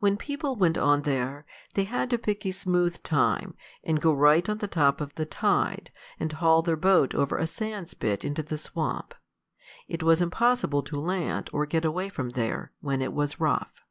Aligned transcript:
When 0.00 0.16
people 0.16 0.56
went 0.56 0.76
on 0.76 1.02
there, 1.02 1.46
they 1.74 1.84
had 1.84 2.10
to 2.10 2.18
pick 2.18 2.44
a 2.44 2.50
smooth 2.50 3.00
time, 3.04 3.54
and 3.84 4.00
go 4.00 4.12
right 4.12 4.48
on 4.48 4.58
the 4.58 4.66
top 4.66 5.00
of 5.00 5.14
the 5.14 5.24
tide, 5.24 5.92
and 6.18 6.32
haul 6.32 6.62
their 6.62 6.74
boat 6.74 7.14
over 7.14 7.36
a 7.36 7.46
sand 7.46 7.88
spit 7.90 8.24
into 8.24 8.42
the 8.42 8.58
swamp. 8.58 9.14
It 9.86 10.02
was 10.02 10.20
impossible 10.20 10.82
to 10.82 10.98
land, 10.98 11.48
or 11.52 11.64
get 11.64 11.84
away 11.84 12.08
from 12.08 12.30
there, 12.30 12.72
when 12.80 13.00
it 13.00 13.12
was 13.12 13.38
rough. 13.38 13.84